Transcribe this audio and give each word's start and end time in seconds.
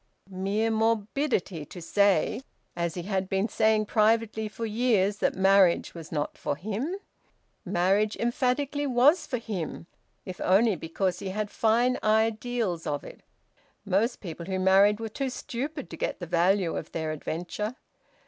Mere 0.31 0.71
morbidity 0.71 1.63
to 1.63 1.79
say, 1.79 2.41
as 2.75 2.95
he 2.95 3.03
had 3.03 3.29
been 3.29 3.47
saying 3.47 3.85
privately 3.85 4.47
for 4.47 4.65
years, 4.65 5.17
that 5.17 5.35
marriage 5.35 5.93
was 5.93 6.11
not 6.11 6.39
for 6.39 6.55
him! 6.55 6.95
Marriage 7.65 8.15
emphatically 8.17 8.87
was 8.87 9.27
for 9.27 9.37
him, 9.37 9.85
if 10.25 10.41
only 10.41 10.75
because 10.75 11.19
he 11.19 11.29
had 11.29 11.51
fine 11.51 11.99
ideals 12.01 12.87
of 12.87 13.03
it. 13.03 13.21
Most 13.85 14.21
people 14.21 14.47
who 14.47 14.57
married 14.57 14.99
were 14.99 15.07
too 15.07 15.29
stupid 15.29 15.87
to 15.91 15.97
get 15.97 16.19
the 16.19 16.25
value 16.25 16.75
of 16.75 16.93
their 16.93 17.11
adventure. 17.11 17.75